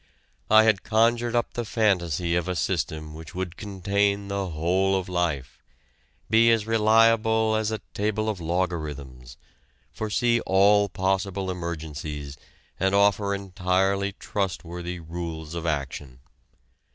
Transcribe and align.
I 0.49 0.63
had 0.63 0.81
conjured 0.81 1.35
up 1.35 1.53
the 1.53 1.63
fantasy 1.63 2.33
of 2.35 2.47
a 2.47 2.55
system 2.55 3.13
which 3.13 3.35
would 3.35 3.55
contain 3.55 4.29
the 4.29 4.47
whole 4.49 4.95
of 4.97 5.07
life, 5.07 5.61
be 6.27 6.49
as 6.49 6.65
reliable 6.65 7.55
as 7.55 7.69
a 7.69 7.81
table 7.93 8.27
of 8.27 8.41
logarithms, 8.41 9.37
foresee 9.91 10.39
all 10.41 10.89
possible 10.89 11.51
emergencies 11.51 12.35
and 12.79 12.95
offer 12.95 13.35
entirely 13.35 14.13
trustworthy 14.13 14.99
rules 14.99 15.53
of 15.53 15.67
action. 15.67 16.17